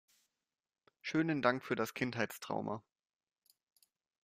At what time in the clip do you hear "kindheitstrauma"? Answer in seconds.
1.93-2.81